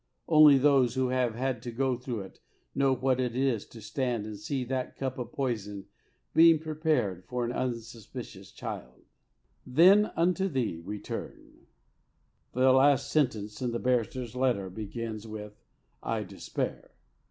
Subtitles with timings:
[0.27, 2.39] Only those who have had to go through it
[2.73, 5.85] know what it is to stand and see that cup of poison
[6.33, 9.03] being prepared for an unsuspicious child.
[9.67, 10.09] The
[12.55, 15.53] last sentence in the barrister's letter begins with
[16.01, 16.95] "I despair."